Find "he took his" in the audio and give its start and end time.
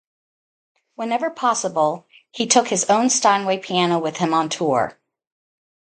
2.31-2.85